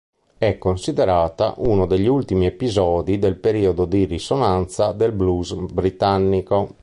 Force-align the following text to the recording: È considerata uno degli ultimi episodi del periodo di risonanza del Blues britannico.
È 0.39 0.57
considerata 0.57 1.53
uno 1.57 1.85
degli 1.85 2.07
ultimi 2.07 2.47
episodi 2.47 3.19
del 3.19 3.37
periodo 3.37 3.85
di 3.85 4.05
risonanza 4.05 4.93
del 4.93 5.11
Blues 5.11 5.53
britannico. 5.53 6.77